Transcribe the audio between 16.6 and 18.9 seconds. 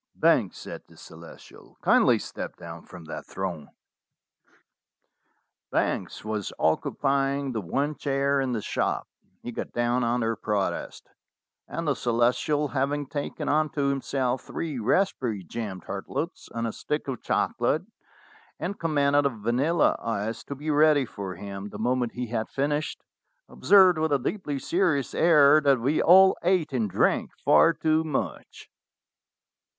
a stick of chocolate, and